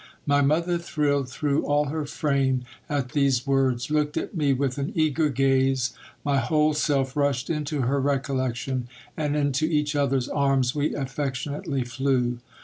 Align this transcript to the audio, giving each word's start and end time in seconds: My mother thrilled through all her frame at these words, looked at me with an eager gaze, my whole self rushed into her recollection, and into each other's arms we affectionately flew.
My 0.25 0.41
mother 0.41 0.79
thrilled 0.79 1.29
through 1.29 1.63
all 1.63 1.85
her 1.89 2.07
frame 2.07 2.63
at 2.89 3.09
these 3.09 3.45
words, 3.45 3.91
looked 3.91 4.17
at 4.17 4.33
me 4.35 4.51
with 4.51 4.79
an 4.79 4.91
eager 4.95 5.29
gaze, 5.29 5.93
my 6.25 6.37
whole 6.39 6.73
self 6.73 7.15
rushed 7.15 7.51
into 7.51 7.81
her 7.81 8.01
recollection, 8.01 8.87
and 9.15 9.35
into 9.35 9.65
each 9.67 9.95
other's 9.95 10.27
arms 10.27 10.73
we 10.73 10.95
affectionately 10.95 11.83
flew. 11.83 12.39